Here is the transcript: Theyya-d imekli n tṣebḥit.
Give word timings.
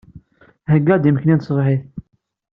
Theyya-d 0.67 1.09
imekli 1.09 1.33
n 1.35 1.39
tṣebḥit. 1.39 1.83